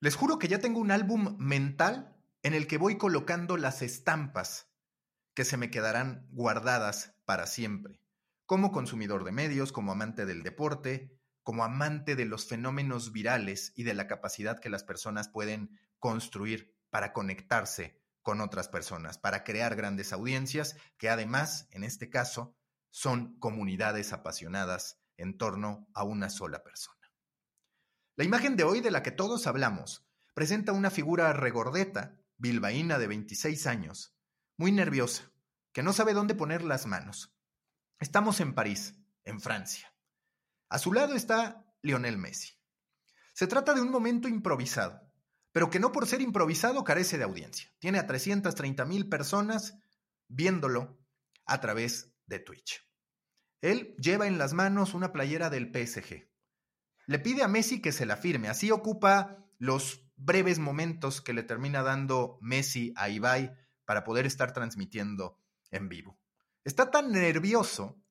[0.00, 4.70] Les juro que ya tengo un álbum mental en el que voy colocando las estampas
[5.34, 8.00] que se me quedarán guardadas para siempre,
[8.44, 13.84] como consumidor de medios, como amante del deporte, como amante de los fenómenos virales y
[13.84, 19.76] de la capacidad que las personas pueden construir para conectarse con otras personas, para crear
[19.76, 22.54] grandes audiencias que además, en este caso,
[22.90, 26.95] son comunidades apasionadas en torno a una sola persona.
[28.16, 33.08] La imagen de hoy de la que todos hablamos presenta una figura regordeta, bilbaína de
[33.08, 34.16] 26 años,
[34.56, 35.30] muy nerviosa,
[35.72, 37.36] que no sabe dónde poner las manos.
[38.00, 39.94] Estamos en París, en Francia.
[40.70, 42.54] A su lado está Lionel Messi.
[43.34, 45.12] Se trata de un momento improvisado,
[45.52, 47.70] pero que no por ser improvisado carece de audiencia.
[47.80, 49.76] Tiene a 330 mil personas
[50.26, 50.98] viéndolo
[51.44, 52.82] a través de Twitch.
[53.60, 56.34] Él lleva en las manos una playera del PSG.
[57.06, 58.48] Le pide a Messi que se la firme.
[58.48, 64.52] Así ocupa los breves momentos que le termina dando Messi a Ibai para poder estar
[64.52, 65.40] transmitiendo
[65.70, 66.18] en vivo.
[66.64, 68.02] Está tan nervioso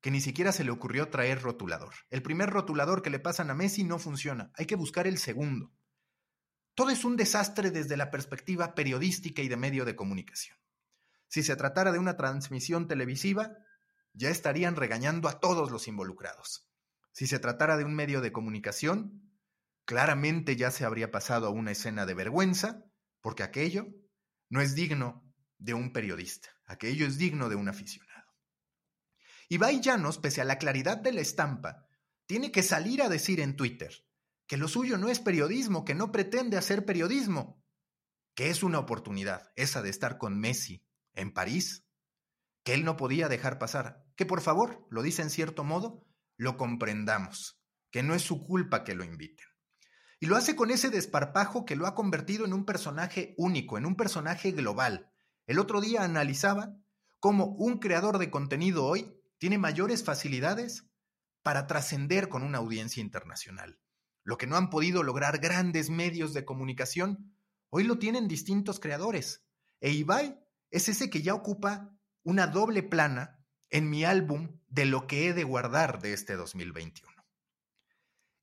[0.00, 1.94] que ni siquiera se le ocurrió traer rotulador.
[2.10, 4.50] El primer rotulador que le pasan a Messi no funciona.
[4.56, 5.72] Hay que buscar el segundo.
[6.74, 10.56] Todo es un desastre desde la perspectiva periodística y de medio de comunicación.
[11.28, 13.56] Si se tratara de una transmisión televisiva,
[14.12, 16.71] ya estarían regañando a todos los involucrados.
[17.12, 19.30] Si se tratara de un medio de comunicación,
[19.84, 22.84] claramente ya se habría pasado a una escena de vergüenza,
[23.20, 23.86] porque aquello
[24.48, 28.12] no es digno de un periodista, aquello es digno de un aficionado.
[29.48, 31.86] Ibai Llanos, pese a la claridad de la estampa,
[32.26, 33.92] tiene que salir a decir en Twitter
[34.46, 37.62] que lo suyo no es periodismo, que no pretende hacer periodismo,
[38.34, 41.86] que es una oportunidad, esa de estar con Messi en París,
[42.64, 46.56] que él no podía dejar pasar, que por favor, lo dice en cierto modo, lo
[46.56, 49.46] comprendamos, que no es su culpa que lo inviten.
[50.20, 53.86] Y lo hace con ese desparpajo que lo ha convertido en un personaje único, en
[53.86, 55.10] un personaje global.
[55.46, 56.76] El otro día analizaba
[57.18, 60.88] cómo un creador de contenido hoy tiene mayores facilidades
[61.42, 63.80] para trascender con una audiencia internacional.
[64.22, 67.34] Lo que no han podido lograr grandes medios de comunicación,
[67.70, 69.44] hoy lo tienen distintos creadores.
[69.80, 70.38] E Ibai
[70.70, 71.90] es ese que ya ocupa
[72.22, 73.41] una doble plana
[73.72, 77.10] en mi álbum de lo que he de guardar de este 2021.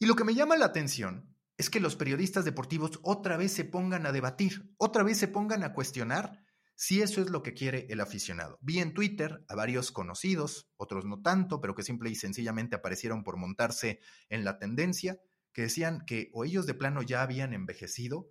[0.00, 3.64] Y lo que me llama la atención es que los periodistas deportivos otra vez se
[3.64, 6.44] pongan a debatir, otra vez se pongan a cuestionar
[6.76, 8.58] si eso es lo que quiere el aficionado.
[8.62, 13.22] Vi en Twitter a varios conocidos, otros no tanto, pero que simple y sencillamente aparecieron
[13.22, 14.00] por montarse
[14.30, 15.20] en la tendencia,
[15.52, 18.30] que decían que o ellos de plano ya habían envejecido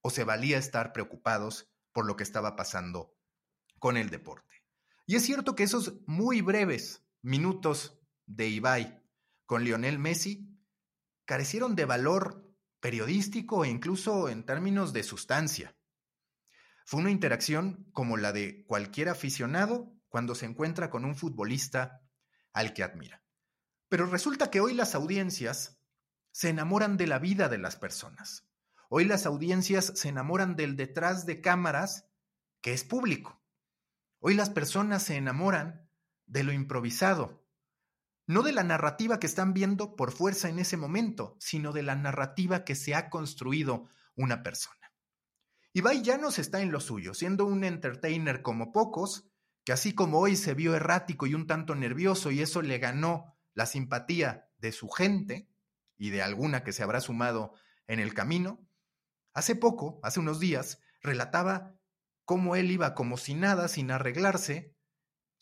[0.00, 3.16] o se valía estar preocupados por lo que estaba pasando
[3.78, 4.61] con el deporte.
[5.06, 9.02] Y es cierto que esos muy breves minutos de Ibai
[9.46, 10.48] con Lionel Messi
[11.24, 15.76] carecieron de valor periodístico e incluso en términos de sustancia.
[16.84, 22.02] Fue una interacción como la de cualquier aficionado cuando se encuentra con un futbolista
[22.52, 23.22] al que admira.
[23.88, 25.80] Pero resulta que hoy las audiencias
[26.32, 28.48] se enamoran de la vida de las personas.
[28.88, 32.08] Hoy las audiencias se enamoran del detrás de cámaras
[32.60, 33.41] que es público.
[34.24, 35.90] Hoy las personas se enamoran
[36.26, 37.44] de lo improvisado,
[38.28, 41.96] no de la narrativa que están viendo por fuerza en ese momento, sino de la
[41.96, 44.92] narrativa que se ha construido una persona.
[45.72, 49.28] Ibai Llanos está en lo suyo, siendo un entertainer como pocos,
[49.64, 53.36] que así como hoy se vio errático y un tanto nervioso y eso le ganó
[53.54, 55.48] la simpatía de su gente
[55.98, 57.54] y de alguna que se habrá sumado
[57.88, 58.64] en el camino,
[59.34, 61.74] hace poco, hace unos días, relataba
[62.24, 64.74] cómo él iba como si nada, sin arreglarse,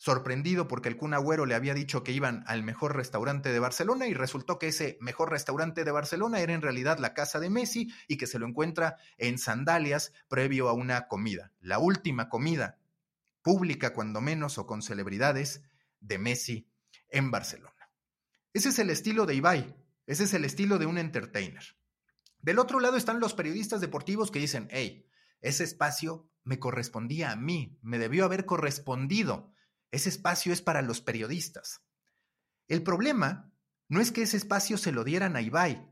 [0.01, 4.07] sorprendido porque el Kun Agüero le había dicho que iban al mejor restaurante de Barcelona
[4.07, 7.93] y resultó que ese mejor restaurante de Barcelona era en realidad la casa de Messi
[8.07, 12.79] y que se lo encuentra en sandalias previo a una comida, la última comida
[13.43, 15.61] pública cuando menos o con celebridades
[15.99, 16.67] de Messi
[17.09, 17.91] en Barcelona.
[18.53, 19.75] Ese es el estilo de Ibai,
[20.07, 21.77] ese es el estilo de un entertainer.
[22.41, 25.07] Del otro lado están los periodistas deportivos que dicen, hey,
[25.41, 29.53] ese espacio me correspondía a mí, me debió haber correspondido.
[29.91, 31.83] Ese espacio es para los periodistas.
[32.67, 33.51] El problema
[33.89, 35.85] no es que ese espacio se lo dieran a Ibai.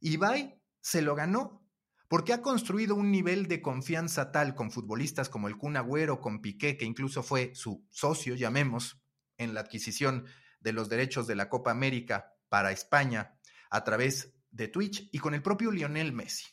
[0.00, 1.66] Ibai se lo ganó
[2.08, 6.40] porque ha construido un nivel de confianza tal con futbolistas como el Kun Agüero, con
[6.40, 9.00] Piqué, que incluso fue su socio, llamemos,
[9.38, 10.26] en la adquisición
[10.60, 13.38] de los derechos de la Copa América para España
[13.70, 16.46] a través de Twitch y con el propio Lionel Messi.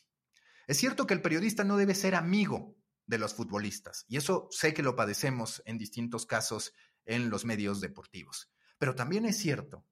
[0.66, 4.04] Es cierto que el periodista no debe ser amigo de los futbolistas.
[4.08, 6.72] Y eso sé que lo padecemos en distintos casos
[7.04, 8.50] en los medios deportivos.
[8.78, 9.86] Pero también es cierto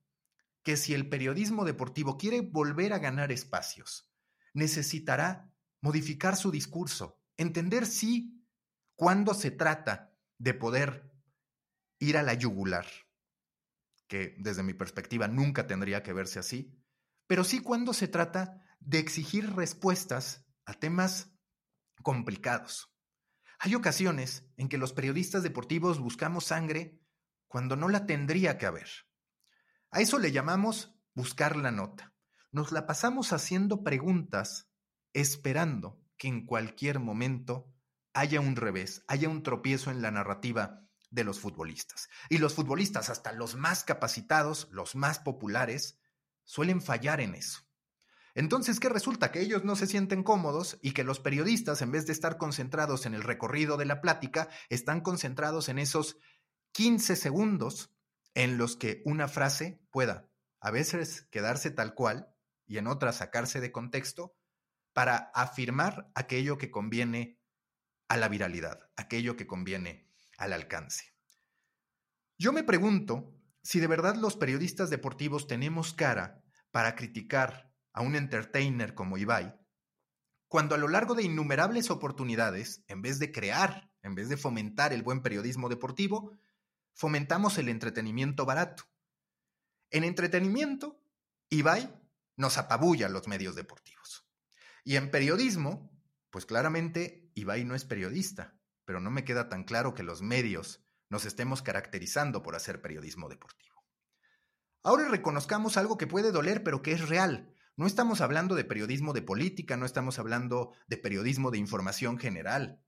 [0.62, 4.08] que si el periodismo deportivo quiere volver a ganar espacios,
[4.54, 8.46] necesitará modificar su discurso, entender sí
[8.94, 11.12] cuándo se trata de poder
[11.98, 12.86] ir a la yugular,
[14.06, 16.78] que desde mi perspectiva nunca tendría que verse así,
[17.26, 21.32] pero sí cuando se trata de exigir respuestas a temas
[22.02, 22.91] complicados.
[23.64, 27.00] Hay ocasiones en que los periodistas deportivos buscamos sangre
[27.46, 28.88] cuando no la tendría que haber.
[29.92, 32.12] A eso le llamamos buscar la nota.
[32.50, 34.68] Nos la pasamos haciendo preguntas
[35.12, 37.72] esperando que en cualquier momento
[38.14, 42.08] haya un revés, haya un tropiezo en la narrativa de los futbolistas.
[42.28, 46.00] Y los futbolistas, hasta los más capacitados, los más populares,
[46.42, 47.60] suelen fallar en eso.
[48.34, 49.30] Entonces, ¿qué resulta?
[49.30, 53.06] Que ellos no se sienten cómodos y que los periodistas, en vez de estar concentrados
[53.06, 56.16] en el recorrido de la plática, están concentrados en esos
[56.72, 57.94] 15 segundos
[58.34, 60.32] en los que una frase pueda
[60.62, 62.32] a veces quedarse tal cual
[62.66, 64.36] y en otras sacarse de contexto
[64.92, 67.40] para afirmar aquello que conviene
[68.08, 70.08] a la viralidad, aquello que conviene
[70.38, 71.16] al alcance.
[72.38, 78.14] Yo me pregunto si de verdad los periodistas deportivos tenemos cara para criticar a un
[78.16, 79.54] entertainer como Ibai,
[80.52, 84.92] cuando a lo largo de innumerables oportunidades, en vez de crear, en vez de fomentar
[84.92, 86.32] el buen periodismo deportivo,
[86.92, 88.84] fomentamos el entretenimiento barato.
[89.90, 91.00] En entretenimiento,
[91.48, 91.90] Ibai
[92.36, 94.26] nos apabulla los medios deportivos.
[94.84, 95.90] Y en periodismo,
[96.28, 98.54] pues claramente Ibai no es periodista,
[98.84, 103.28] pero no me queda tan claro que los medios nos estemos caracterizando por hacer periodismo
[103.28, 103.84] deportivo.
[104.82, 107.51] Ahora reconozcamos algo que puede doler, pero que es real.
[107.76, 112.82] No estamos hablando de periodismo de política, no estamos hablando de periodismo de información general.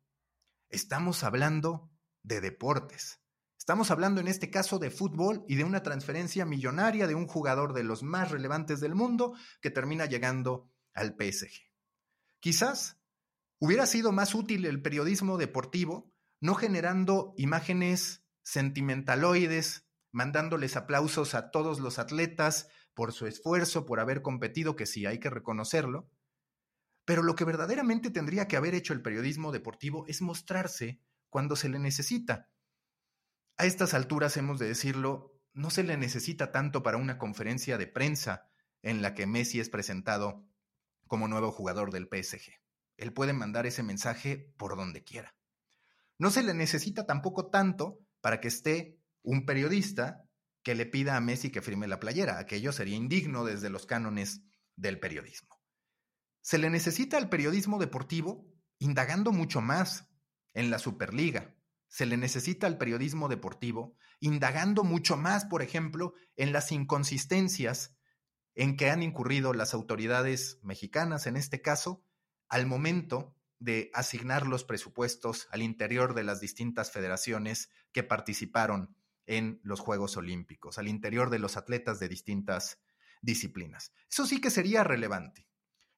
[0.69, 1.90] Estamos hablando
[2.22, 3.20] de deportes.
[3.58, 7.72] Estamos hablando en este caso de fútbol y de una transferencia millonaria de un jugador
[7.72, 11.70] de los más relevantes del mundo que termina llegando al PSG.
[12.40, 13.00] Quizás
[13.58, 16.14] hubiera sido más útil el periodismo deportivo
[16.44, 24.23] no generando imágenes sentimentaloides, mandándoles aplausos a todos los atletas, por su esfuerzo, por haber
[24.23, 26.08] competido, que sí hay que reconocerlo.
[27.05, 31.69] Pero lo que verdaderamente tendría que haber hecho el periodismo deportivo es mostrarse cuando se
[31.69, 32.49] le necesita.
[33.56, 37.87] A estas alturas, hemos de decirlo, no se le necesita tanto para una conferencia de
[37.87, 38.49] prensa
[38.82, 40.44] en la que Messi es presentado
[41.06, 42.52] como nuevo jugador del PSG.
[42.96, 45.35] Él puede mandar ese mensaje por donde quiera.
[46.19, 50.23] No se le necesita tampoco tanto para que esté un periodista
[50.64, 52.38] que le pida a Messi que firme la playera.
[52.38, 54.40] Aquello sería indigno desde los cánones
[54.75, 55.61] del periodismo.
[56.40, 60.08] Se le necesita al periodismo deportivo indagando mucho más
[60.55, 61.55] en la Superliga.
[61.87, 67.94] Se le necesita al periodismo deportivo indagando mucho más, por ejemplo, en las inconsistencias
[68.55, 72.05] en que han incurrido las autoridades mexicanas, en este caso,
[72.49, 79.60] al momento de asignar los presupuestos al interior de las distintas federaciones que participaron en
[79.62, 82.80] los Juegos Olímpicos, al interior de los atletas de distintas
[83.22, 83.92] disciplinas.
[84.10, 85.48] Eso sí que sería relevante.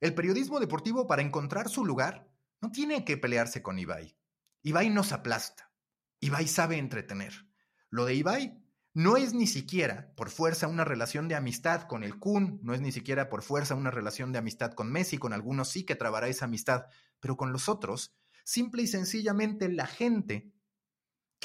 [0.00, 2.28] El periodismo deportivo, para encontrar su lugar,
[2.60, 4.16] no tiene que pelearse con Ibai.
[4.62, 5.72] Ibai nos aplasta.
[6.20, 7.46] Ibai sabe entretener.
[7.90, 8.62] Lo de Ibai
[8.94, 12.80] no es ni siquiera por fuerza una relación de amistad con el Kun, no es
[12.80, 16.28] ni siquiera por fuerza una relación de amistad con Messi, con algunos sí que trabará
[16.28, 16.86] esa amistad,
[17.20, 20.50] pero con los otros, simple y sencillamente la gente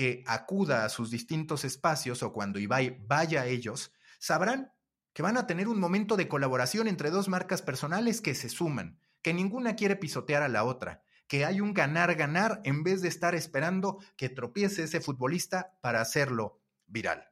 [0.01, 4.74] que acuda a sus distintos espacios o cuando Ibai vaya a ellos, sabrán
[5.13, 8.98] que van a tener un momento de colaboración entre dos marcas personales que se suman,
[9.22, 13.36] que ninguna quiere pisotear a la otra, que hay un ganar-ganar en vez de estar
[13.36, 17.29] esperando que tropiece ese futbolista para hacerlo viral.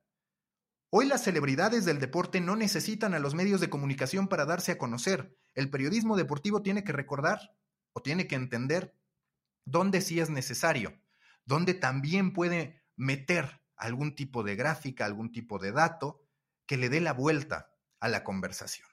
[0.91, 4.77] Hoy las celebridades del deporte no necesitan a los medios de comunicación para darse a
[4.77, 5.35] conocer.
[5.55, 7.55] El periodismo deportivo tiene que recordar
[7.93, 8.95] o tiene que entender
[9.65, 10.93] dónde sí es necesario
[11.49, 16.21] donde también puede meter algún tipo de gráfica, algún tipo de dato
[16.67, 18.87] que le dé la vuelta a la conversación.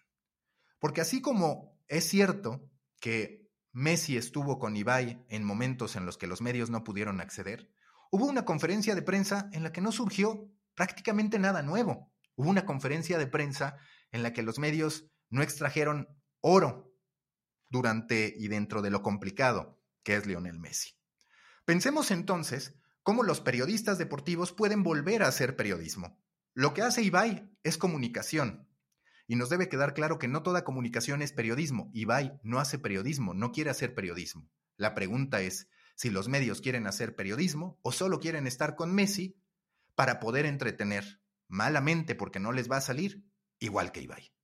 [0.78, 6.26] Porque así como es cierto que Messi estuvo con Ibai en momentos en los que
[6.26, 7.70] los medios no pudieron acceder,
[8.10, 12.10] hubo una conferencia de prensa en la que no surgió prácticamente nada nuevo.
[12.36, 13.76] Hubo una conferencia de prensa
[14.12, 16.08] en la que los medios no extrajeron
[16.40, 16.96] oro
[17.68, 20.95] durante y dentro de lo complicado que es Lionel Messi.
[21.66, 26.16] Pensemos entonces cómo los periodistas deportivos pueden volver a hacer periodismo.
[26.54, 28.68] Lo que hace Ibai es comunicación.
[29.26, 31.90] Y nos debe quedar claro que no toda comunicación es periodismo.
[31.92, 34.48] Ibai no hace periodismo, no quiere hacer periodismo.
[34.76, 39.42] La pregunta es si los medios quieren hacer periodismo o solo quieren estar con Messi
[39.96, 43.26] para poder entretener, malamente porque no les va a salir,
[43.58, 44.35] igual que Ibai.